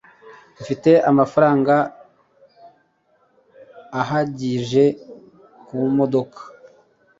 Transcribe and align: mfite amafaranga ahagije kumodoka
mfite 0.61 0.91
amafaranga 1.11 1.75
ahagije 4.01 4.83
kumodoka 5.65 6.41